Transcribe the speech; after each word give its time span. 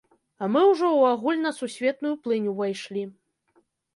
А 0.43 0.47
мы 0.53 0.61
ўжо 0.69 0.85
ў 0.85 1.01
агульнасусветную 1.17 2.13
плынь 2.27 2.47
увайшлі. 2.53 3.03